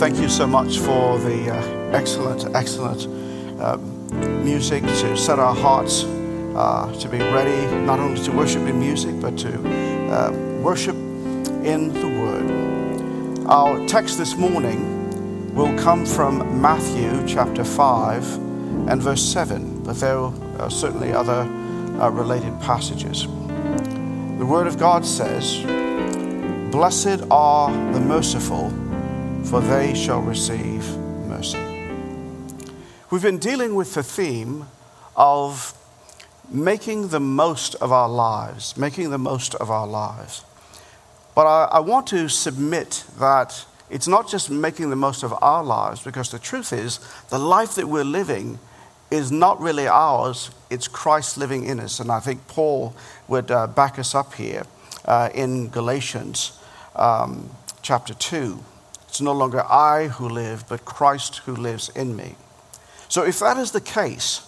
[0.00, 3.06] thank you so much for the uh, excellent, excellent
[3.60, 3.76] uh,
[4.42, 9.20] music to set our hearts uh, to be ready not only to worship in music
[9.20, 9.50] but to
[10.10, 10.32] uh,
[10.62, 13.46] worship in the Word.
[13.46, 20.16] Our text this morning will come from Matthew chapter 5 and verse 7, but there
[20.16, 21.42] are certainly other
[22.00, 23.24] uh, related passages.
[23.24, 25.60] The Word of God says,
[26.72, 28.72] Blessed are the merciful
[29.44, 30.86] for they shall receive
[31.26, 31.58] mercy.
[33.10, 34.66] We've been dealing with the theme
[35.16, 35.74] of
[36.50, 40.44] making the most of our lives, making the most of our lives.
[41.34, 45.64] But I, I, want to submit that it's not just making the most of our
[45.64, 46.98] lives, because the truth is,
[47.30, 48.58] the life that we're living
[49.10, 51.98] is not really ours, it's Christ living in us.
[52.00, 52.94] And I think Paul
[53.28, 54.64] would uh, back us up here
[55.04, 56.58] uh, in Galatians
[56.94, 57.50] um,
[57.82, 58.62] chapter 2.
[59.20, 62.36] No longer I who live, but Christ who lives in me.
[63.08, 64.42] So, if that is the case,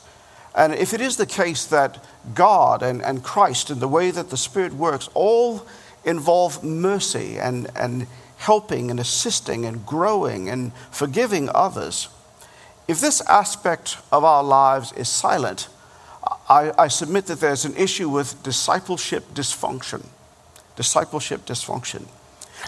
[0.55, 4.31] and if it is the case that God and, and Christ and the way that
[4.31, 5.67] the Spirit works all
[6.05, 12.09] involve mercy and, and helping and assisting and growing and forgiving others,
[12.87, 15.69] if this aspect of our lives is silent,
[16.49, 20.07] I, I submit that there's an issue with discipleship dysfunction.
[20.77, 22.07] Discipleship dysfunction.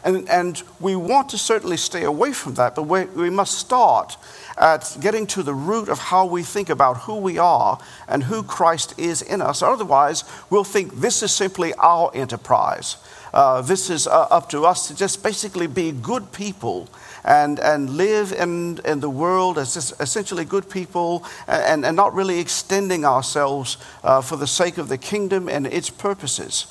[0.02, 4.16] And, and we want to certainly stay away from that, but we, we must start
[4.58, 7.78] at getting to the root of how we think about who we are
[8.08, 9.62] and who Christ is in us.
[9.62, 12.96] Otherwise, we'll think this is simply our enterprise.
[13.32, 16.88] Uh, this is uh, up to us to just basically be good people
[17.24, 22.38] and, and live in, in the world as essentially good people and, and not really
[22.38, 26.66] extending ourselves uh, for the sake of the kingdom and its purposes.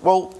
[0.00, 0.34] Well,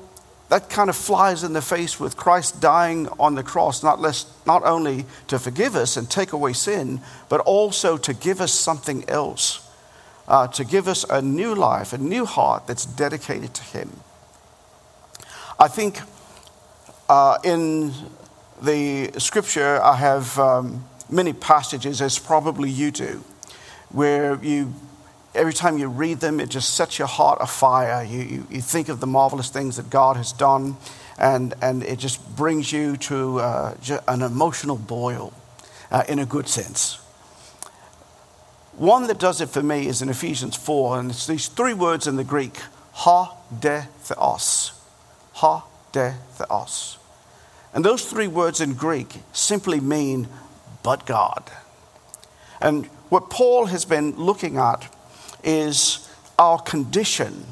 [0.51, 4.27] that kind of flies in the face with Christ dying on the cross, not, less,
[4.47, 9.09] not only to forgive us and take away sin, but also to give us something
[9.09, 9.67] else,
[10.27, 13.93] uh, to give us a new life, a new heart that's dedicated to Him.
[15.57, 16.01] I think
[17.09, 17.93] uh, in
[18.61, 23.23] the scripture, I have um, many passages, as probably you do,
[23.91, 24.75] where you
[25.35, 28.05] every time you read them, it just sets your heart afire.
[28.05, 30.77] You, you, you, think of the marvelous things that God has done,
[31.19, 33.75] and, and it just brings you to uh,
[34.09, 35.33] an emotional boil
[35.91, 36.97] uh, in a good sense.
[38.73, 42.07] One that does it for me is in Ephesians 4, and it's these three words
[42.07, 42.57] in the Greek
[42.93, 44.73] ha de theos.
[45.35, 46.99] Ha de theos.
[47.73, 50.29] And those three words in Greek simply mean
[50.83, 51.51] but God.
[52.61, 54.89] And what Paul has been looking at
[55.45, 56.09] is
[56.39, 57.47] our condition.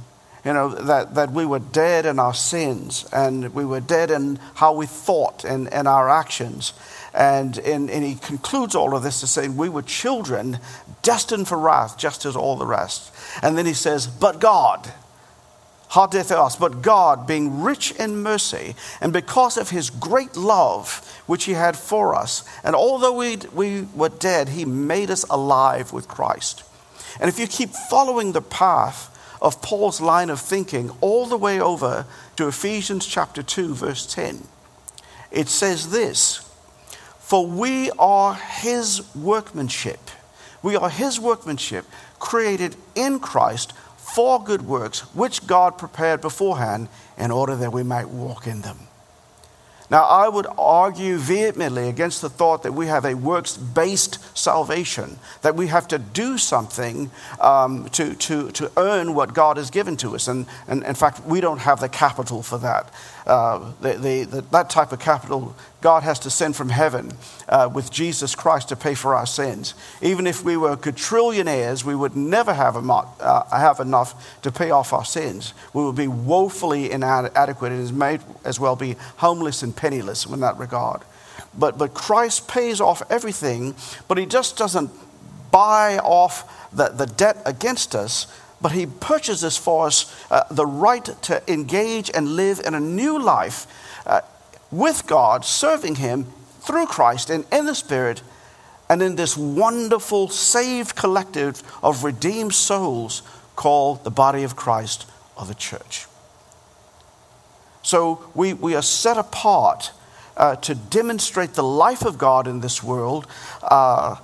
[0.44, 4.38] You know, that, that we were dead in our sins and we were dead in
[4.54, 6.72] how we thought and, and our actions.
[7.12, 10.58] And, and, and he concludes all of this to say, We were children
[11.02, 13.12] destined for wrath, just as all the rest.
[13.42, 14.92] And then he says, But God,
[15.96, 21.52] us, but God, being rich in mercy, and because of his great love which he
[21.52, 26.62] had for us, and although we, we were dead, he made us alive with Christ.
[27.20, 31.60] And if you keep following the path of Paul's line of thinking all the way
[31.60, 34.46] over to Ephesians chapter 2, verse 10,
[35.30, 36.48] it says this
[37.18, 40.10] For we are his workmanship.
[40.62, 41.84] We are his workmanship,
[42.18, 48.08] created in Christ for good works, which God prepared beforehand in order that we might
[48.08, 48.87] walk in them.
[49.90, 55.18] Now, I would argue vehemently against the thought that we have a works based salvation,
[55.40, 57.10] that we have to do something
[57.40, 60.28] um, to, to, to earn what God has given to us.
[60.28, 62.92] And, and in fact, we don't have the capital for that.
[63.26, 67.12] Uh, the, the, the, that type of capital God has to send from heaven
[67.48, 69.74] uh, with Jesus Christ to pay for our sins.
[70.02, 74.92] Even if we were quadrillionaires, we would never have, uh, have enough to pay off
[74.92, 75.54] our sins.
[75.72, 80.58] We would be woefully inadequate and may as well be homeless and penniless in that
[80.58, 81.02] regard.
[81.56, 83.76] But, but Christ pays off everything,
[84.08, 84.90] but He just doesn't
[85.52, 88.26] buy off the, the debt against us
[88.60, 93.16] but he purchases for us uh, the right to engage and live in a new
[93.18, 93.66] life
[94.70, 96.26] with God, serving him
[96.60, 98.22] through Christ and in the Spirit,
[98.88, 103.22] and in this wonderful, saved collective of redeemed souls
[103.56, 105.06] called the body of Christ
[105.36, 106.06] or the church.
[107.82, 109.92] So we, we are set apart.
[110.36, 113.26] Uh, to demonstrate the life of God in this world.
[113.60, 114.14] Uh,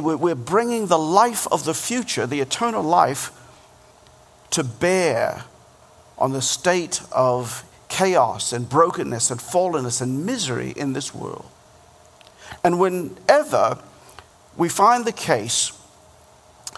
[0.00, 3.32] we're bringing the life of the future, the eternal life,
[4.50, 5.42] to bear
[6.16, 11.44] on the state of chaos and brokenness and fallenness and misery in this world.
[12.64, 13.78] And whenever
[14.56, 15.72] we find the case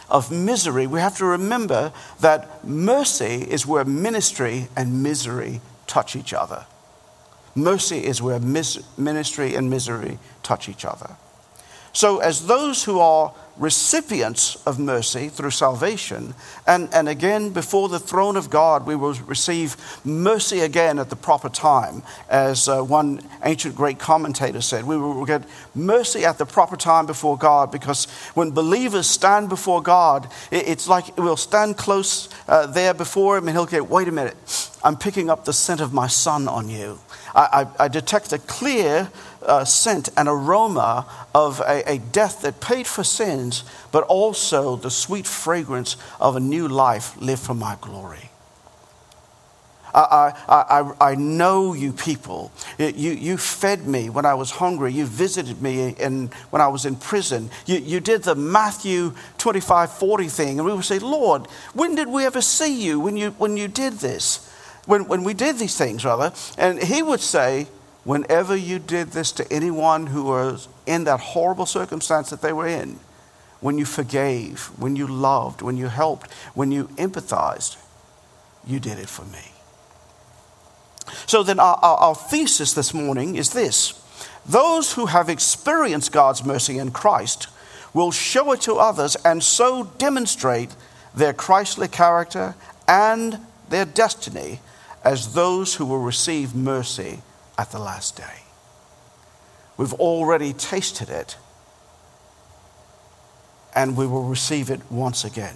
[0.08, 6.32] of misery, we have to remember that mercy is where ministry and misery touch each
[6.34, 6.66] other.
[7.54, 11.16] Mercy is where mis- ministry and misery touch each other.
[11.92, 16.34] So, as those who are recipients of mercy through salvation.
[16.66, 21.16] And, and again, before the throne of God, we will receive mercy again at the
[21.16, 22.02] proper time.
[22.30, 25.44] As uh, one ancient great commentator said, we will get
[25.74, 30.88] mercy at the proper time before God because when believers stand before God, it, it's
[30.88, 34.36] like we'll stand close uh, there before Him and He'll get, wait a minute,
[34.82, 36.98] I'm picking up the scent of my son on you.
[37.34, 39.10] I, I, I detect a clear
[39.46, 44.90] uh, scent and aroma of a, a death that paid for sins, but also the
[44.90, 48.30] sweet fragrance of a new life lived for my glory.
[49.94, 52.50] I, I, I, know you people.
[52.78, 54.92] You, you fed me when I was hungry.
[54.92, 57.50] You visited me in, when I was in prison.
[57.66, 60.58] You, you did the Matthew 25 40 thing.
[60.58, 63.68] And we would say, Lord, when did we ever see you when you, when you
[63.68, 64.48] did this?
[64.86, 66.32] When, when we did these things, rather.
[66.56, 67.66] And he would say,
[68.04, 72.66] whenever you did this to anyone who was in that horrible circumstance that they were
[72.66, 72.98] in,
[73.60, 77.76] when you forgave, when you loved, when you helped, when you empathized,
[78.66, 79.52] you did it for me.
[81.26, 83.98] So then, our, our, our thesis this morning is this
[84.44, 87.46] those who have experienced God's mercy in Christ
[87.94, 90.74] will show it to others and so demonstrate
[91.14, 92.54] their Christly character
[92.88, 93.38] and
[93.68, 94.60] their destiny
[95.04, 97.20] as those who will receive mercy
[97.62, 98.42] at the last day.
[99.76, 101.36] We've already tasted it,
[103.72, 105.54] and we will receive it once again.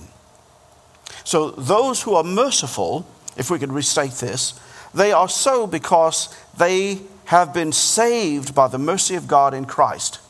[1.24, 3.04] So, those who are merciful,
[3.36, 4.54] if we could restate this,
[4.94, 10.20] they are so because they have been saved by the mercy of God in Christ,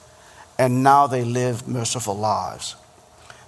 [0.59, 2.75] and now they live merciful lives.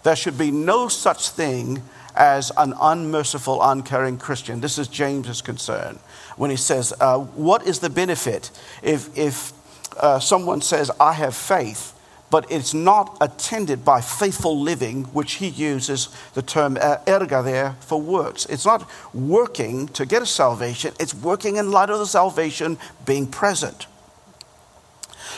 [0.03, 1.83] There should be no such thing
[2.15, 4.61] as an unmerciful, uncaring Christian.
[4.61, 5.99] This is James's concern
[6.39, 8.51] when he says, uh, What is the benefit
[8.83, 9.53] if, if
[9.99, 11.95] uh, someone says, I have faith,
[12.31, 17.77] but it's not attended by faithful living, which he uses the term uh, erga there
[17.81, 18.47] for works.
[18.47, 23.27] It's not working to get a salvation, it's working in light of the salvation being
[23.27, 23.87] present.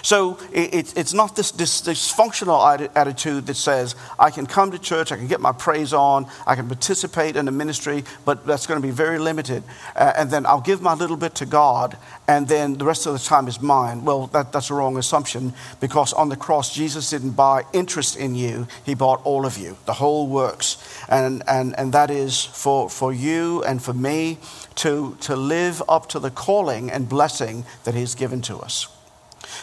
[0.03, 5.13] So it, it's not this, this dysfunctional attitude that says, I can come to church,
[5.13, 8.81] I can get my praise on, I can participate in the ministry, but that's going
[8.81, 9.63] to be very limited.
[9.95, 11.97] Uh, and then I'll give my little bit to God,
[12.29, 14.05] and then the rest of the time is mine.
[14.05, 18.35] Well, that, that's a wrong assumption because on the cross, Jesus didn't buy interest in
[18.35, 20.77] you, He bought all of you, the whole works.
[21.09, 24.39] And, and, and that is for, for you and for me
[24.77, 28.89] to, to live up to the calling and blessing that He's given to us.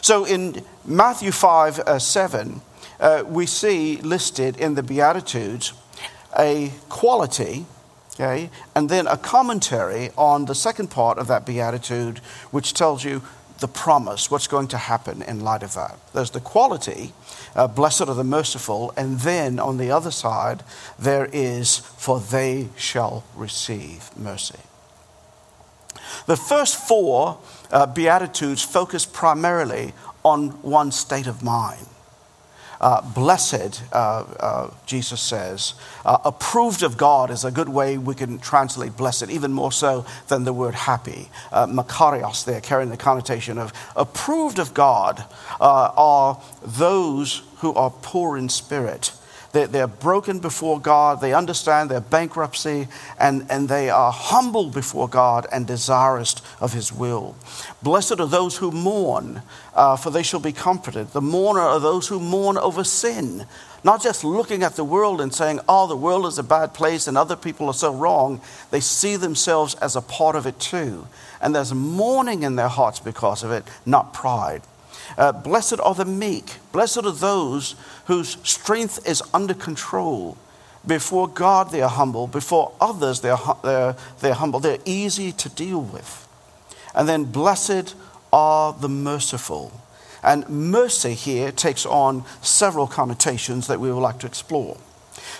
[0.02, 2.62] So in Matthew 5 uh, 7,
[3.00, 5.74] uh, we see listed in the Beatitudes
[6.38, 7.66] a quality,
[8.16, 12.20] okay, and then a commentary on the second part of that Beatitude,
[12.52, 13.22] which tells you
[13.60, 15.98] the promise, what's going to happen in light of that.
[16.14, 17.14] There's the quality,
[17.56, 20.64] uh, blessed are the merciful, and then on the other side,
[21.00, 24.60] there is, for they shall receive mercy.
[26.28, 27.40] The first four
[27.72, 29.94] uh, Beatitudes focus primarily
[30.24, 31.86] on one state of mind.
[32.80, 35.74] Uh, blessed, uh, uh, Jesus says.
[36.06, 40.06] Uh, approved of God is a good way we can translate blessed, even more so
[40.28, 41.30] than the word happy.
[41.52, 45.26] Uh, makarios there, carrying the connotation of approved of God,
[45.60, 49.12] are those who are poor in spirit
[49.58, 51.20] they're, they're broken before God.
[51.20, 52.88] They understand their bankruptcy
[53.20, 57.36] and, and they are humble before God and desirous of His will.
[57.82, 59.42] Blessed are those who mourn,
[59.74, 61.08] uh, for they shall be comforted.
[61.08, 63.48] The mourner are those who mourn over sin.
[63.84, 67.08] Not just looking at the world and saying, oh, the world is a bad place
[67.08, 68.42] and other people are so wrong.
[68.70, 71.08] They see themselves as a part of it too.
[71.42, 74.62] And there's mourning in their hearts because of it, not pride.
[75.18, 76.56] Uh, blessed are the meek.
[76.72, 80.38] Blessed are those whose strength is under control.
[80.86, 82.28] Before God, they are humble.
[82.28, 84.60] Before others, they're, they're, they're humble.
[84.60, 86.28] They're easy to deal with.
[86.96, 87.96] And then, blessed
[88.32, 89.72] are the merciful.
[90.24, 94.78] And mercy here takes on several connotations that we would like to explore.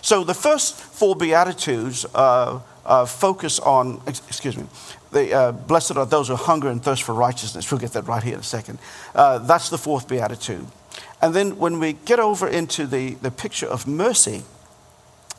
[0.02, 4.64] So, the first four Beatitudes uh, uh, focus on, excuse me,
[5.12, 7.70] the, uh, blessed are those who hunger and thirst for righteousness.
[7.72, 8.80] We'll get that right here in a second.
[9.14, 10.66] Uh, that's the fourth beatitude.
[11.22, 14.44] And then when we get over into the, the picture of mercy,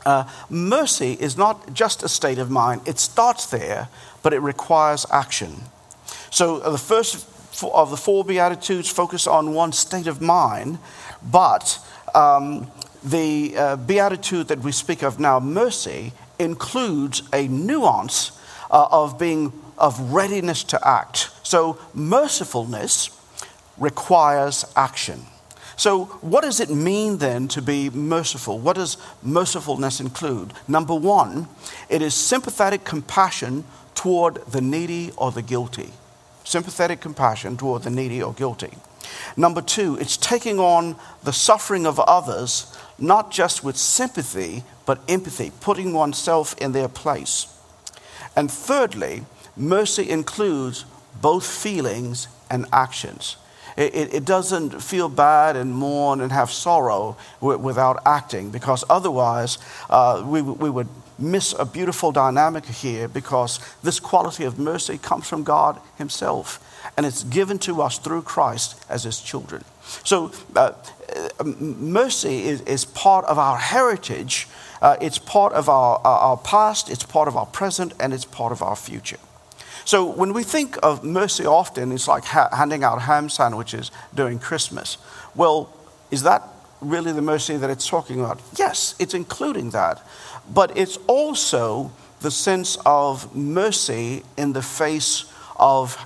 [0.05, 3.89] uh, mercy is not just a state of mind, it starts there,
[4.23, 5.55] but it requires action.
[6.29, 7.27] So uh, the first
[7.63, 10.79] of the four Beatitudes focus on one state of mind,
[11.23, 11.79] but
[12.15, 12.71] um,
[13.03, 18.31] the uh, Beatitude that we speak of now, mercy, includes a nuance
[18.71, 21.29] uh, of being of readiness to act.
[21.43, 23.15] So, mercifulness
[23.77, 25.21] requires action.
[25.77, 28.59] So, what does it mean then to be merciful?
[28.59, 30.53] What does mercifulness include?
[30.67, 31.47] Number one,
[31.87, 33.63] it is sympathetic compassion
[33.95, 35.91] toward the needy or the guilty.
[36.43, 38.73] Sympathetic compassion toward the needy or guilty.
[39.37, 45.51] Number two, it's taking on the suffering of others, not just with sympathy, but empathy,
[45.61, 47.47] putting oneself in their place.
[48.35, 49.23] And thirdly,
[49.55, 50.85] mercy includes
[51.21, 53.37] both feelings and actions.
[53.77, 59.57] It, it, doesn't feel bad and mourn and have sorrow without acting, because otherwise
[59.89, 65.27] uh, we, we would miss a beautiful dynamic here because this quality of mercy comes
[65.27, 66.65] from God Himself
[66.97, 69.63] and it's given to us through Christ as His children.
[70.03, 70.73] So, uh,
[71.43, 74.47] mercy is, is part of our heritage,
[74.81, 78.51] uh, it's part of our, our past, it's part of our present, and it's part
[78.51, 79.17] of our future.
[79.85, 84.39] So when we think of mercy often, it's like ha- handing out ham sandwiches during
[84.39, 84.97] Christmas.
[85.35, 85.73] Well,
[86.11, 86.43] is that
[86.81, 88.39] really the mercy that it's talking about?
[88.57, 90.01] Yes, it's including that.
[90.53, 95.25] But it's also the sense of mercy in the face
[95.55, 95.97] of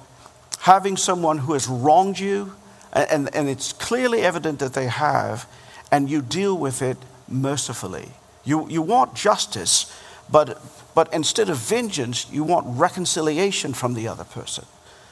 [0.60, 2.54] having someone who has wronged you,
[2.94, 5.48] and, and it's clearly evident that they have,
[5.92, 6.98] and you deal with it
[7.28, 8.10] mercifully.
[8.46, 9.92] You, you want justice,
[10.32, 10.62] but
[10.96, 14.66] but instead of vengeance, you want reconciliation from the other person.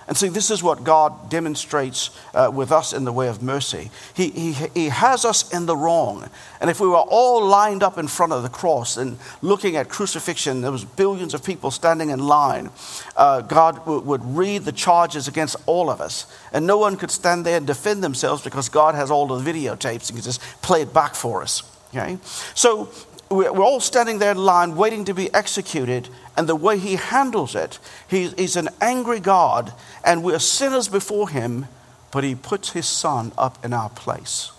[0.07, 3.91] And see, this is what God demonstrates uh, with us in the way of mercy.
[4.13, 6.29] He, he, he has us in the wrong.
[6.59, 9.89] And if we were all lined up in front of the cross and looking at
[9.89, 12.71] crucifixion, there was billions of people standing in line,
[13.15, 16.25] uh, God w- would read the charges against all of us.
[16.51, 20.09] And no one could stand there and defend themselves because God has all the videotapes
[20.09, 21.63] and can just play it back for us.
[21.93, 22.17] Okay?
[22.53, 22.89] So
[23.31, 27.55] we're all standing there in line waiting to be executed, and the way he handles
[27.55, 27.79] it,
[28.09, 31.67] he's an angry God, and we're sinners before him,
[32.11, 34.51] but he puts his son up in our place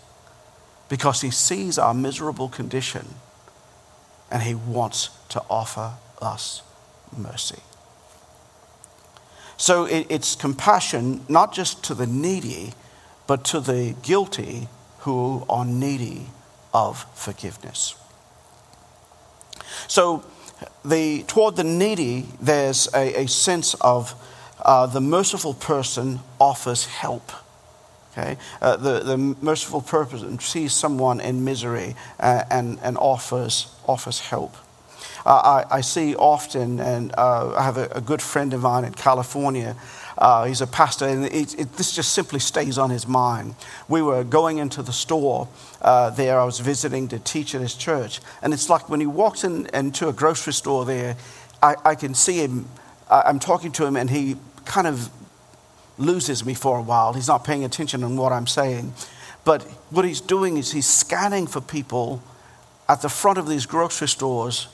[0.88, 3.06] because he sees our miserable condition
[4.30, 6.62] and he wants to offer us
[7.16, 7.61] mercy.
[9.56, 12.72] So it's compassion not just to the needy,
[13.26, 14.68] but to the guilty
[15.00, 16.26] who are needy
[16.75, 17.94] of forgiveness.
[19.88, 20.25] So,
[20.84, 24.14] the, toward the needy, there's a, a sense of
[24.62, 27.33] uh, the merciful person offers help.
[28.12, 28.37] Okay?
[28.61, 34.54] Uh, the, the merciful person sees someone in misery uh, and, and offers, offers help.
[35.25, 38.85] Uh, I, I, see often, and uh, I have a, a, good friend of mine
[38.85, 39.76] in California
[40.19, 43.54] uh, he's a pastor, and it, it, this just simply stays on his mind.
[43.88, 45.49] We were going into the store
[45.81, 46.38] there.
[46.38, 48.21] I was visiting to teach at his church.
[48.42, 51.16] And it's like when he walks in, into a grocery store there,
[51.62, 52.69] I, I can see him.
[53.11, 55.11] I'm talking to him, and he kind of
[55.99, 57.12] loses me for a while.
[57.12, 58.95] He's not paying attention on what I'm saying.
[59.45, 62.23] But what he's doing is he's scanning for people
[62.88, 64.69] at the front of these grocery stores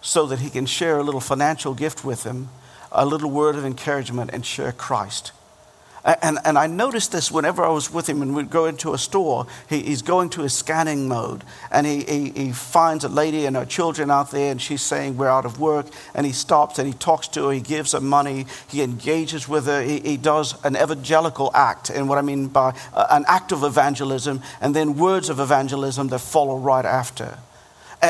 [0.00, 2.48] so that he can share a little financial gift with them
[2.92, 5.32] a little word of encouragement and share Christ.
[6.08, 8.98] And, and I noticed this whenever I was with him and we'd go into a
[8.98, 9.46] store.
[9.68, 13.54] He, he's going to his scanning mode and he, he, he, finds a lady and
[13.54, 15.86] her children out there and she's saying, We're out of work.
[16.14, 19.66] And he stops and he talks to her, he gives her money, he engages with
[19.66, 21.90] her, he, he does an evangelical act.
[21.90, 26.08] And what I mean by uh, an act of evangelism and then words of evangelism
[26.08, 27.38] that follow right after.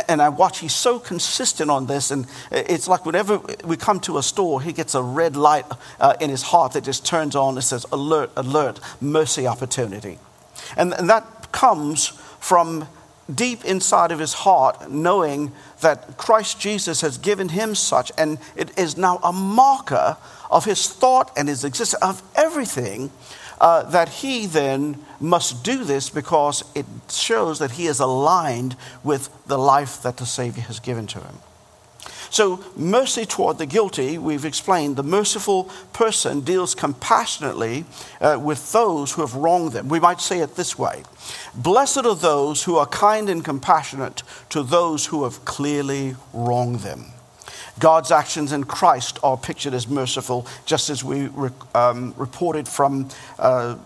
[0.09, 2.11] And I watch, he's so consistent on this.
[2.11, 5.65] And it's like whenever we come to a store, he gets a red light
[5.99, 10.19] uh, in his heart that just turns on and says, Alert, alert, mercy opportunity.
[10.77, 12.87] And, and that comes from
[13.33, 18.77] deep inside of his heart, knowing that Christ Jesus has given him such, and it
[18.79, 20.17] is now a marker
[20.51, 23.11] of his thought and his existence, of everything
[23.61, 29.29] uh, that he then must do this because it shows that he is aligned with
[29.47, 31.39] the life that the Savior has given to him.
[32.31, 37.87] So, mercy toward the guilty, we've explained, the merciful person deals compassionately
[38.21, 39.89] uh, with those who have wronged them.
[39.89, 41.05] We might say it this way
[41.55, 47.13] Blessed are those who are kind and compassionate to those who have clearly wronged them.
[47.79, 53.09] God's actions in Christ are pictured as merciful, just as we re- um, reported from
[53.39, 53.77] uh,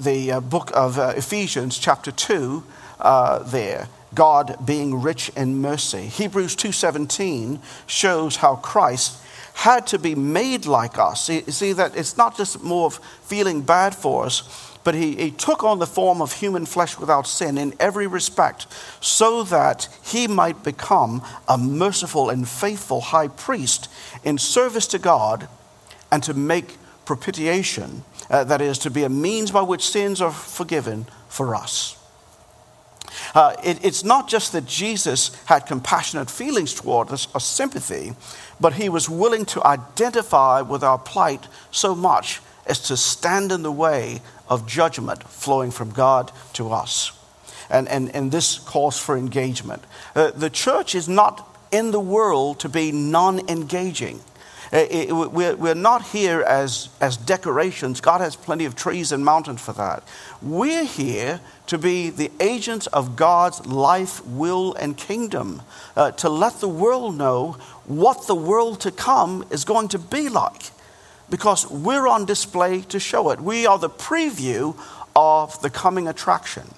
[0.00, 2.64] the uh, book of uh, Ephesians, chapter 2,
[3.00, 3.88] uh, there.
[4.14, 6.06] God being rich in mercy.
[6.06, 9.18] Hebrews 2:17 shows how Christ
[9.54, 11.28] had to be made like us.
[11.28, 14.42] You see, that it's not just more of feeling bad for us,
[14.82, 18.66] but he, he took on the form of human flesh without sin in every respect,
[19.00, 23.90] so that he might become a merciful and faithful high priest
[24.24, 25.48] in service to God
[26.10, 30.30] and to make propitiation, uh, that is, to be a means by which sins are
[30.30, 31.96] forgiven for us.
[33.34, 38.12] Uh, it, it's not just that Jesus had compassionate feelings toward us or sympathy,
[38.60, 43.62] but he was willing to identify with our plight so much as to stand in
[43.62, 44.20] the way
[44.50, 47.12] of judgment flowing from God to us.
[47.70, 49.84] And, and, and this calls for engagement.
[50.14, 54.20] Uh, the church is not in the world to be non engaging.
[54.72, 54.86] Uh,
[55.32, 58.00] we're not here as, as decorations.
[58.00, 60.04] God has plenty of trees and mountains for that.
[60.40, 65.62] We're here to be the agents of God's life, will, and kingdom,
[65.96, 70.28] uh, to let the world know what the world to come is going to be
[70.28, 70.70] like.
[71.30, 73.40] Because we're on display to show it.
[73.40, 74.76] We are the preview
[75.14, 76.74] of the coming attraction.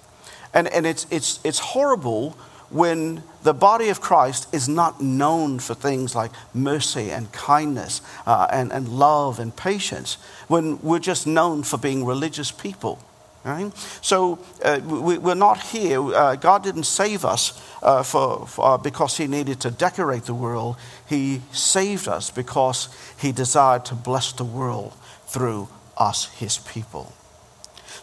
[0.55, 2.37] And, and it's, it's, it's horrible
[2.71, 8.47] when the body of Christ is not known for things like mercy and kindness uh,
[8.51, 10.15] and, and love and patience,
[10.49, 12.99] when we're just known for being religious people.
[13.45, 13.77] Right?
[14.03, 16.01] So uh, we, are not here.
[16.01, 20.35] Uh, God didn't save us uh, for, for uh, because He needed to decorate the
[20.35, 20.77] world.
[21.09, 24.93] He saved us because He desired to bless the world
[25.27, 27.13] through us, His people.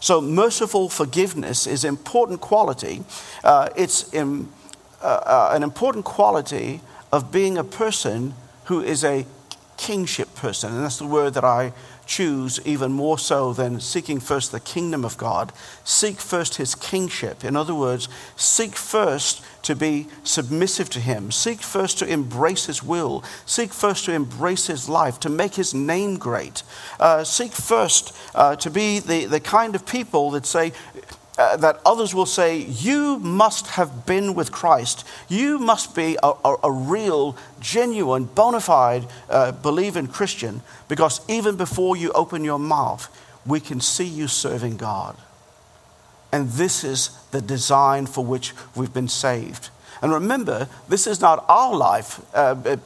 [0.02, 3.04] So merciful forgiveness is important quality.
[3.44, 4.50] Uh, it's in,
[5.02, 6.82] uh, an important quality
[7.12, 8.34] of being a person
[8.66, 9.26] who is a
[9.78, 10.74] kingship person.
[10.74, 11.74] And that's the word that I
[12.10, 15.54] choose even more so than seeking first the kingdom of God.
[15.84, 17.46] Seek first his kingship.
[17.46, 21.32] In other words, seek first to be submissive to him.
[21.32, 23.24] Seek first to embrace his will.
[23.46, 26.64] Seek first to embrace his life, to make his name great.
[27.00, 30.74] Uh, seek first uh, to be the, the kind of people that say,
[31.40, 35.08] uh, that others will say, You must have been with Christ.
[35.30, 41.56] You must be a, a, a real, genuine, bona fide uh, believing Christian because even
[41.56, 43.08] before you open your mouth,
[43.46, 45.16] we can see you serving God.
[46.34, 49.70] And this is the design for which we've been saved.
[50.02, 52.78] And remember, this is not our life, uh, uh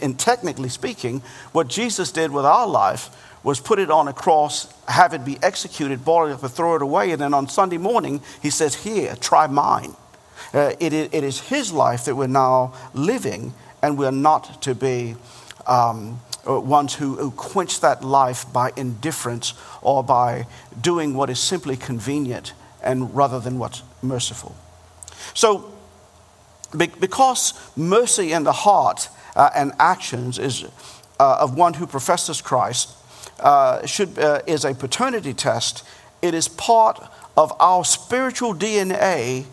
[0.00, 1.22] in technically speaking.
[1.52, 3.10] What Jesus did with our life
[3.42, 6.76] was put it on a cross, have it be executed, boil it up, and throw
[6.76, 7.10] it away.
[7.10, 9.94] And then on Sunday morning, he says, Here, try mine.
[10.54, 15.16] Uh, it, it is his life that we're now living, and we're not to be
[15.66, 20.46] um, uh, ones who, who quench that life by indifference or by
[20.80, 22.52] doing what is simply convenient
[22.82, 24.54] and rather than what's merciful.
[25.34, 25.72] So,
[26.76, 30.64] because mercy in the heart uh, and actions is
[31.20, 32.90] uh, of one who professes Christ,
[33.42, 35.84] uh, should, uh, is a paternity test.
[36.22, 37.02] It is part
[37.36, 39.46] of our spiritual DNA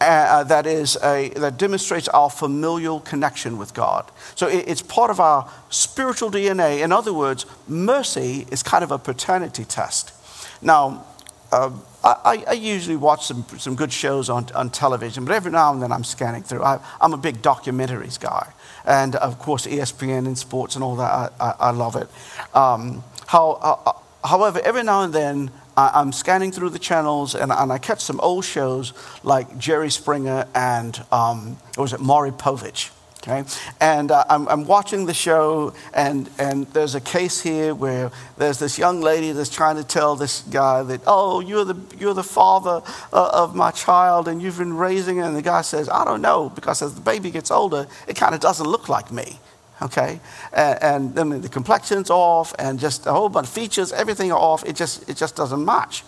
[0.00, 4.10] uh, uh, that, is a, that demonstrates our familial connection with God.
[4.34, 6.82] So it, it's part of our spiritual DNA.
[6.82, 10.12] In other words, mercy is kind of a paternity test.
[10.60, 11.06] Now,
[11.52, 11.70] uh,
[12.02, 15.80] I, I, usually watch some, some good shows on, on television, but every now and
[15.80, 16.62] then I'm scanning through.
[16.62, 18.52] I, am a big documentaries guy.
[18.84, 22.08] And of course, ESPN and sports and all that, I, I, I love it.
[22.54, 23.92] Um, how, uh, uh,
[24.26, 28.00] however, every now and then I, am scanning through the channels and, and, I catch
[28.00, 32.90] some old shows like Jerry Springer and, um, was it Maury Povich?
[33.26, 33.42] Okay?
[33.80, 38.58] And uh, I'm, I'm, watching the show, and, and there's a case here where there's
[38.58, 42.22] this young lady that's trying to tell this guy that, oh, you're the, you're the
[42.22, 42.82] father
[43.14, 45.22] uh, of my child, and you've been raising it.
[45.22, 48.34] And the guy says, I don't know, because as the baby gets older, it kind
[48.34, 49.38] of doesn't look like me
[49.82, 50.20] okay?
[50.52, 54.64] And, and the complexion's off, and just a whole bunch of features, everything are off.
[54.64, 56.04] It just, it just doesn't match.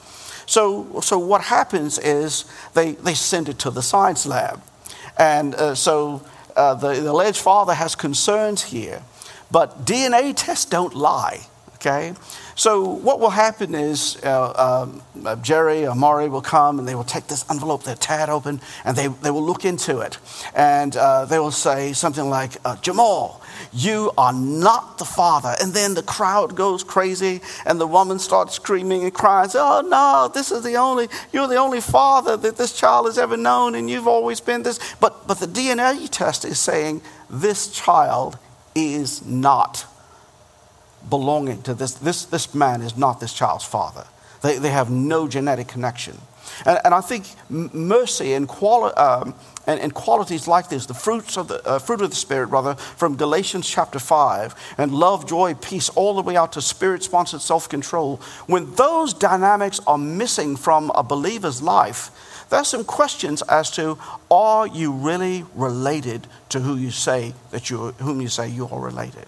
[0.47, 4.63] So, so what happens is they, they send it to the science lab.
[5.19, 6.23] And uh, so
[6.55, 9.03] uh, the, the alleged father has concerns here,
[9.51, 11.47] but DNA tests don't lie,
[11.87, 12.15] okay?
[12.55, 16.95] So what will happen is uh, um, uh, Jerry or Maury will come and they
[16.95, 20.19] will take this envelope, they'll tear it open, and they, they will look into it.
[20.55, 25.55] And uh, they will say something like, uh, Jamal, you are not the father.
[25.61, 30.31] And then the crowd goes crazy and the woman starts screaming and crying, Oh no,
[30.33, 33.91] this is the only, you're the only father that this child has ever known and
[33.91, 34.79] you've always been this.
[34.99, 38.39] But, but the DNA test is saying this child
[38.75, 39.87] is not
[41.09, 41.95] belonging to this.
[41.95, 44.07] This, this man is not this child's father.
[44.43, 46.19] They, they have no genetic connection.
[46.65, 49.35] And, and I think mercy and, quali- um,
[49.67, 52.75] and, and, qualities like this, the fruits of the uh, fruit of the Spirit, rather,
[52.75, 57.41] from Galatians chapter 5, and love, joy, peace, all the way out to spirit sponsored
[57.41, 62.11] self control, when those dynamics are missing from a believer's life,
[62.49, 63.99] there's some questions as to
[64.31, 68.81] are you really related to who you say that you whom you say you are
[68.81, 69.27] related?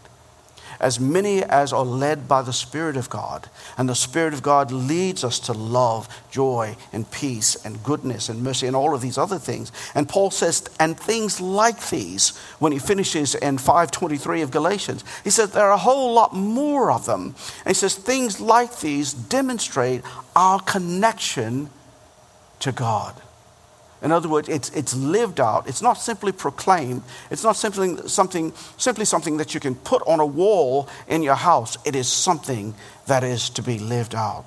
[0.81, 3.49] As many as are led by the Spirit of God.
[3.77, 8.43] And the Spirit of God leads us to love, joy, and peace, and goodness, and
[8.43, 9.73] mercy, and all of these other things.
[9.95, 15.31] And Paul says, and things like these, when he finishes in 523 of Galatians, he
[15.31, 17.35] says there are a whole lot more of them.
[17.65, 20.03] And he says, things like these demonstrate
[20.37, 21.71] our connection
[22.61, 23.15] to God.
[24.03, 25.69] In other words, it's, it's lived out.
[25.69, 27.03] It's not simply proclaimed.
[27.31, 31.35] It's not simply something, simply something that you can put on a wall in your
[31.35, 31.77] house.
[31.85, 32.75] It is something
[33.07, 34.47] that is to be lived out.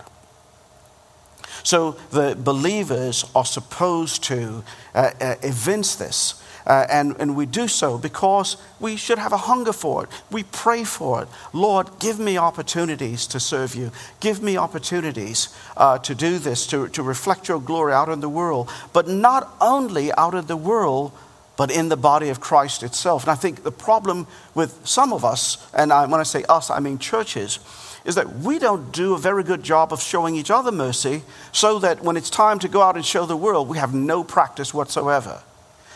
[1.63, 4.63] So the believers are supposed to
[4.95, 6.40] uh, uh, evince this.
[6.65, 10.10] Uh, and, and we do so because we should have a hunger for it.
[10.30, 11.28] We pray for it.
[11.54, 13.91] Lord, give me opportunities to serve you.
[14.19, 18.30] Give me opportunities uh, to do this, to, to reflect your glory out in the
[18.30, 18.69] world.
[18.93, 21.12] But not only out in the world,
[21.58, 23.24] but in the body of Christ itself.
[23.24, 26.69] And I think the problem with some of us, and I, when I say us,
[26.69, 27.60] I mean churches,
[28.04, 31.21] is that we don't do a very good job of showing each other mercy
[31.52, 34.24] so that when it's time to go out and show the world, we have no
[34.24, 35.43] practice whatsoever.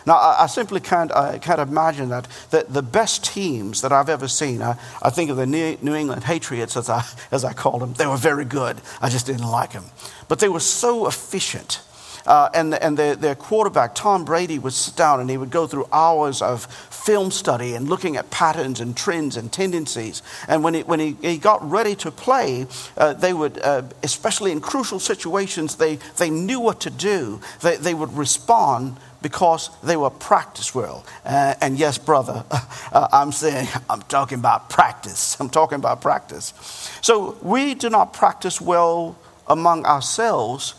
[0.06, 4.10] Now, I, I simply can't, I can't imagine that, that the best teams that I've
[4.10, 7.82] ever seen, I, I think of the New England Patriots, as I, as I called
[7.82, 8.82] them, they were very good.
[9.02, 9.86] I just didn't like them.
[10.28, 11.82] But they were so efficient.
[12.26, 15.68] Uh, and and their, their quarterback, Tom Brady, would sit down and he would go
[15.68, 20.24] through hours of film study and looking at patterns and trends and tendencies.
[20.48, 22.66] And when he, when he, he got ready to play,
[22.98, 27.42] uh, they would, uh, especially in crucial situations, they, they knew what to do.
[27.62, 31.04] They, they would respond because they were practice well.
[31.26, 35.36] Uh, and yes, brother, uh, I'm saying, I'm talking about practice.
[35.40, 36.54] I'm talking about practice.
[37.02, 40.76] So we do not practice well among ourselves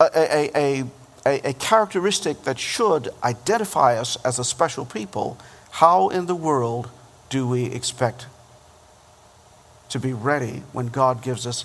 [0.00, 0.84] a, a,
[1.24, 5.38] a, a, characteristic that should identify us as a special people.
[5.70, 6.90] How in the world
[7.30, 8.26] do we expect
[9.88, 11.64] to be ready when God gives us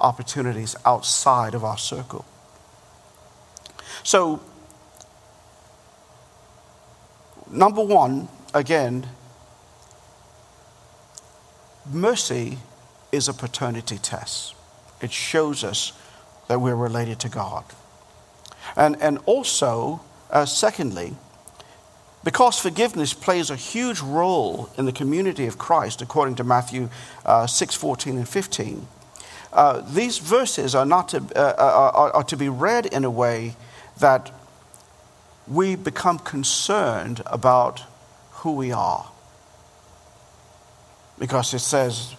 [0.00, 2.24] opportunities outside of our circle?
[4.02, 4.40] So,
[7.52, 9.06] Number one, again,
[11.90, 12.58] mercy
[13.12, 14.54] is a paternity test.
[15.02, 15.92] It shows us
[16.48, 17.64] that we're related to God.
[18.74, 21.14] And, and also, uh, secondly,
[22.24, 26.88] because forgiveness plays a huge role in the community of Christ, according to Matthew
[27.26, 28.86] uh, 6 14 and 15,
[29.52, 33.10] uh, these verses are, not to, uh, uh, are, are to be read in a
[33.10, 33.56] way
[33.98, 34.30] that
[35.46, 37.82] we become concerned about
[38.30, 39.10] who we are.
[41.18, 42.14] Because it says,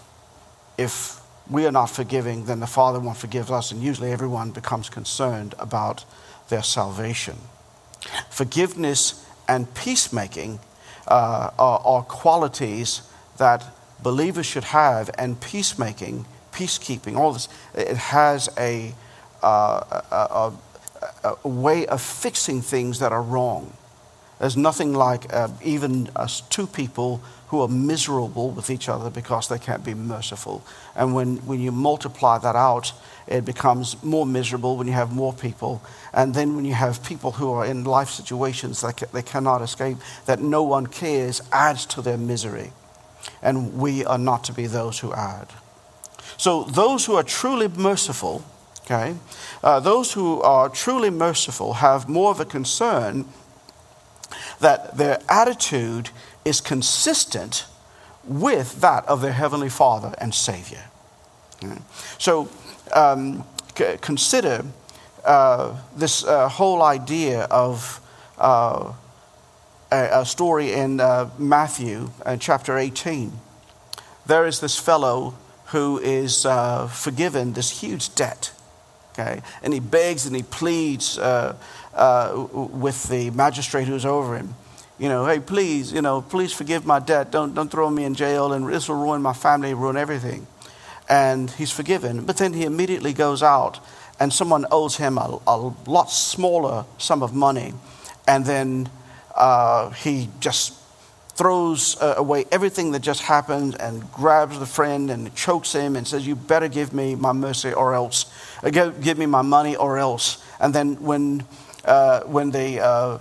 [0.78, 4.90] if we are not forgiving, then the Father won't forgive us, and usually everyone becomes
[4.90, 6.06] concerned about
[6.50, 7.36] their salvation.
[8.30, 10.60] Forgiveness and peacemaking
[11.08, 13.02] uh, are, are, qualities
[13.38, 13.66] that
[14.02, 18.94] believers should have, and peacemaking, peacekeeping, all this, it has a,
[19.42, 20.54] uh, a, a
[21.24, 23.74] a way of fixing things that are wrong.
[24.40, 29.48] There's nothing like uh, even us two people who are miserable with each other because
[29.48, 30.66] they can't be merciful.
[30.96, 32.92] And when, when you multiply that out,
[33.28, 35.82] it becomes more miserable when you have more people.
[36.14, 39.98] And then when you have people who are in life situations that they cannot escape,
[40.26, 42.72] that no one cares, adds to their misery.
[43.42, 45.48] And we are not to be those who add.
[46.38, 48.44] So those who are truly merciful
[48.86, 49.16] Okay?
[49.64, 53.26] Uh, those who are truly merciful have more of a concern
[54.60, 56.10] that their attitude
[56.44, 57.66] is consistent
[58.26, 60.86] with that of their Heavenly Father and Savior.
[61.64, 61.80] Okay?
[62.18, 62.50] So
[62.94, 63.46] um,
[63.78, 64.66] c- consider
[65.24, 68.02] uh, this uh, whole idea of
[68.38, 68.92] uh,
[69.92, 73.32] a, a, story in uh, Matthew uh, chapter 18.
[74.26, 75.36] There is this fellow
[75.68, 76.46] who is
[76.90, 78.52] forgiven this huge debt
[79.14, 79.42] Okay?
[79.62, 81.56] And he begs and he pleads uh,
[81.94, 84.56] uh, with the magistrate who's over him.
[85.00, 87.32] You know, hey, please, you know, please forgive my debt.
[87.32, 90.48] Don't, don't throw me in jail, and this will ruin my family, ruin everything.
[91.10, 92.26] And he's forgiven.
[92.26, 93.80] But then he immediately goes out,
[94.20, 97.74] and someone owes him a, a lot smaller sum of money.
[98.28, 98.90] And then
[99.36, 100.74] uh, he just
[101.36, 106.08] throws uh, away everything that just happened and grabs the friend and chokes him and
[106.08, 108.32] says, You better give me my mercy, or else
[108.72, 110.44] give, give me my money or else.
[110.60, 111.46] And then when,
[111.86, 113.20] uh, when the uh,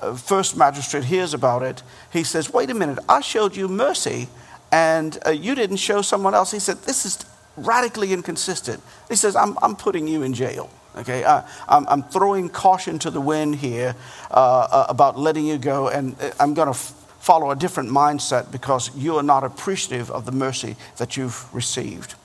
[0.00, 4.28] uh, first magistrate hears about it, he says, Wait a minute, I showed you mercy
[4.72, 6.50] and uh, you didn't show someone else.
[6.50, 7.24] He said, This is
[7.56, 8.82] radically inconsistent.
[9.08, 10.70] He says, I'm, I'm putting you in jail.
[10.96, 13.94] Okay, uh, I'm, I'm, throwing caution to the wind here
[14.30, 18.50] uh, uh, about letting you go, and I'm going to f- follow a different mindset
[18.50, 22.16] because you are not appreciative of the mercy that you've received.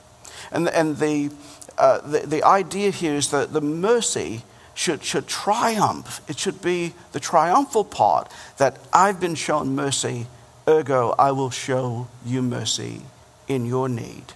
[0.50, 1.30] And, and the,
[1.78, 4.42] uh, the, the idea here is that the mercy
[4.74, 6.20] should, should triumph.
[6.28, 10.26] It should be the triumphal part that I've been shown mercy,
[10.68, 13.02] ergo, I will show you mercy
[13.48, 14.34] in your need.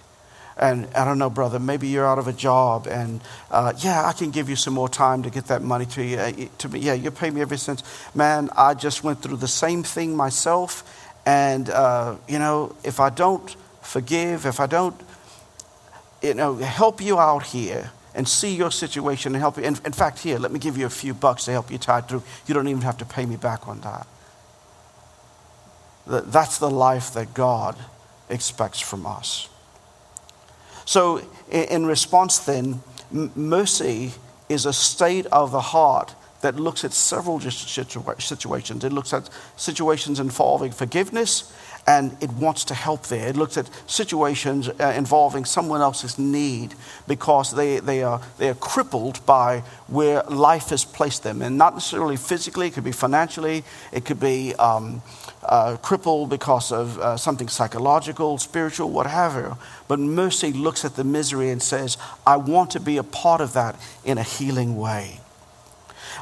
[0.57, 4.13] And I don't know, brother, maybe you're out of a job, and uh, yeah, I
[4.13, 6.17] can give you some more time to get that money to you.
[6.17, 7.81] Uh, to me, yeah, you pay me every cent.
[8.13, 10.83] Man, I just went through the same thing myself,
[11.25, 14.99] and uh, you know, if I don't forgive, if I don't,
[16.21, 19.63] you know, help you out here, and see your situation and help you.
[19.63, 22.07] In, in fact, here, let me give you a few bucks to help you tide
[22.07, 22.23] through.
[22.45, 24.07] You don't even have to pay me back on that.
[26.05, 27.77] That's the life that God
[28.29, 29.47] expects from us.
[30.85, 32.81] So, in response, then,
[33.11, 34.11] mercy
[34.49, 38.83] is a state of the heart that looks at several situations.
[38.83, 41.53] It looks at situations involving forgiveness,
[41.87, 43.27] and it wants to help there.
[43.27, 46.75] It looks at situations uh, involving someone else's need
[47.07, 51.41] because they, they, are, they are crippled by where life has placed them.
[51.41, 55.01] And not necessarily physically, it could be financially, it could be um,
[55.43, 59.57] uh, crippled because of uh, something psychological, spiritual, whatever.
[59.87, 63.53] But mercy looks at the misery and says, I want to be a part of
[63.53, 65.19] that in a healing way.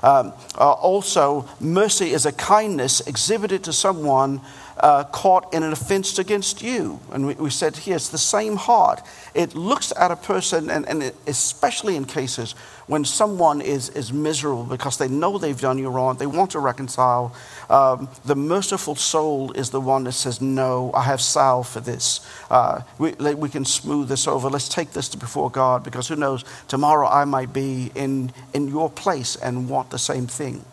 [0.02, 4.42] Um, uh, also, mercy is a kindness exhibited to someone
[4.80, 7.00] uh, caught in an offense against you.
[7.12, 9.02] And we, we, said here, it's the same heart.
[9.34, 12.54] It looks at a person, and, and especially in cases
[12.88, 16.60] when someone is, is miserable because they know they've done you wrong, they want to
[16.60, 17.36] reconcile.
[17.70, 22.26] Um, the merciful soul is the one that says, No, I have salve for this.
[22.50, 24.50] Uh, we, we can smooth this over.
[24.50, 28.68] Let's take this to before God because who knows, tomorrow I might be in, in
[28.68, 30.66] your place and want the same thing.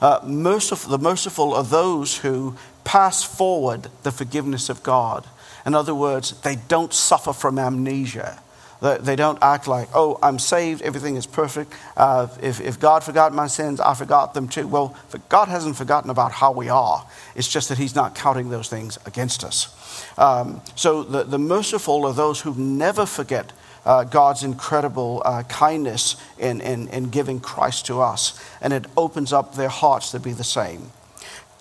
[0.00, 5.26] Uh, merciful, the merciful are those who pass forward the forgiveness of God.
[5.66, 8.40] In other words, they don't suffer from amnesia.
[8.80, 11.72] They don't act like, oh, I'm saved, everything is perfect.
[11.96, 14.68] Uh, if, if God forgot my sins, I forgot them too.
[14.68, 14.94] Well,
[15.30, 17.06] God hasn't forgotten about how we are.
[17.34, 19.74] It's just that He's not counting those things against us.
[20.18, 23.52] Um, so the, the merciful are those who never forget
[23.84, 29.32] uh, God's incredible uh, kindness in, in, in, giving Christ to us, and it opens
[29.32, 30.90] up their hearts to be the same.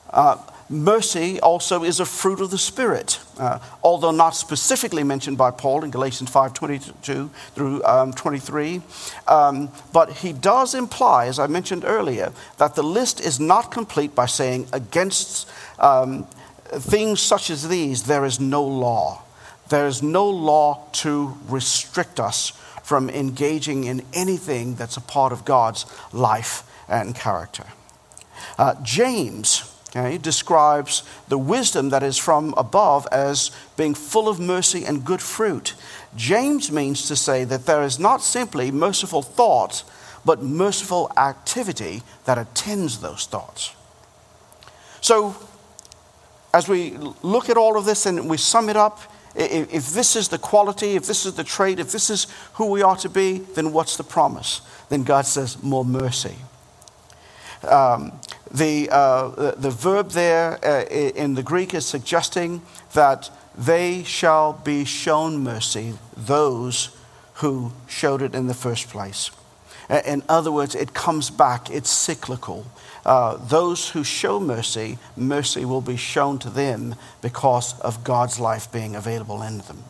[0.10, 0.38] Uh,
[0.70, 5.84] mercy also is a fruit of the Spirit, uh, although not specifically mentioned by Paul
[5.84, 8.82] in Galatians 5.22 through um, 23.
[9.28, 14.16] Um, but he does imply, as I mentioned earlier, that the list is not complete
[14.16, 16.28] by saying, against um,
[16.66, 19.23] things such as these, there is no law.
[19.70, 22.52] There is no law to restrict us
[22.84, 27.66] from engaging in anything that's a part of God's life and character.
[28.58, 34.84] Uh, James okay, describes the wisdom that is from above as being full of mercy
[34.86, 35.76] and good fruit.
[36.16, 39.84] James means to say that there is not simply merciful thought,
[40.26, 43.76] but merciful activity that attends those thoughts.
[45.02, 45.36] So,
[46.54, 46.92] as we
[47.24, 49.00] look at all of this and we sum it up,
[49.36, 52.84] if this is the quality, if this is the trait, if this is who we
[52.84, 54.62] are to be, then what's the promise?
[54.90, 56.36] Then God says, more mercy.
[57.64, 58.12] Um,
[58.52, 62.62] the, uh, the verb there uh, in the Greek is suggesting
[62.94, 66.96] that they shall be shown mercy, those
[67.36, 69.32] who showed it in the first place.
[70.06, 72.66] In other words, it comes back, it's cyclical.
[73.06, 78.72] Uh, those who show mercy, mercy will be shown to them because of God's life
[78.72, 79.84] being available in them.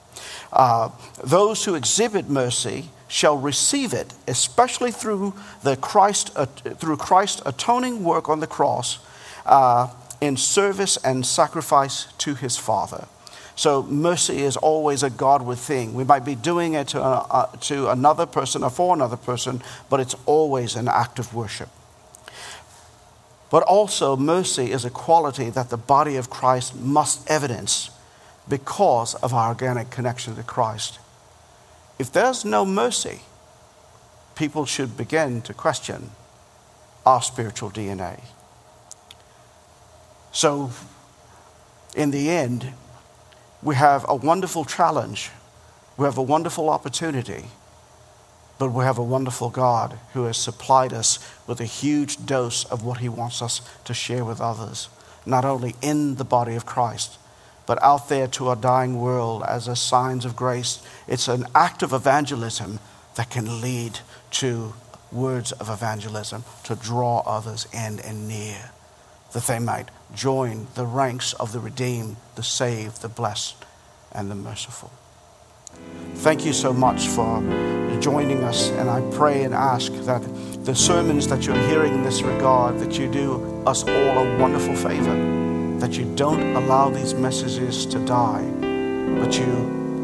[0.52, 0.90] Uh,
[1.24, 8.04] those who exhibit mercy shall receive it, especially through the Christ uh, through Christ's atoning
[8.04, 9.00] work on the cross,
[9.46, 13.08] uh, in service and sacrifice to His Father.
[13.56, 15.94] So mercy is always a Godward thing.
[15.94, 20.00] We might be doing it to, uh, to another person or for another person, but
[20.00, 21.70] it's always an act of worship.
[23.54, 27.92] But also, mercy is a quality that the body of Christ must evidence
[28.50, 30.98] because of our organic connection to Christ.
[32.00, 33.20] If there's no mercy,
[34.34, 36.10] people should begin to question
[37.06, 38.22] our spiritual DNA.
[40.32, 40.72] So,
[41.96, 42.74] in the end,
[43.62, 45.30] we have a wonderful challenge,
[45.96, 47.46] we have a wonderful opportunity
[48.60, 52.84] But we have a wonderful God who has supplied us with a huge dose of
[52.84, 54.90] what He wants us to share with others,
[55.26, 57.18] not only in the body of Christ,
[57.66, 60.82] but out there to our dying world as a signs of grace.
[61.08, 62.80] It's an act of evangelism
[63.16, 64.00] that can lead
[64.32, 64.74] to
[65.12, 68.72] words of evangelism to draw others in and near,
[69.34, 73.56] that they might join the ranks of the redeemed, the saved, the blessed,
[74.12, 74.92] and the merciful.
[76.16, 77.42] Thank you so much for
[78.00, 80.22] joining us, and I pray and ask that
[80.66, 84.76] the sermons that you're hearing in this regard, that you do us all a wonderful
[84.76, 85.16] favor,
[85.80, 88.44] that you don't allow these messages to die,
[89.20, 89.46] but you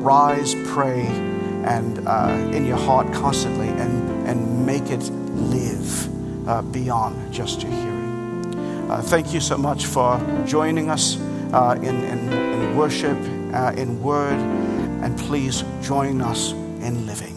[0.01, 1.01] rise, pray,
[1.65, 5.03] and uh, in your heart constantly, and, and make it
[5.33, 8.89] live uh, beyond just your hearing.
[8.89, 11.19] Uh, thank you so much for joining us
[11.53, 13.17] uh, in, in, in, worship,
[13.53, 14.39] uh, in word,
[15.03, 17.28] and please join us in living.